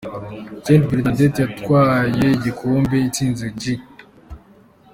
St 0.63 0.83
Bernadette 0.89 1.37
yatwaye 1.43 2.25
igikombe 2.37 2.95
itsinze 3.07 3.45
G. 3.59 3.61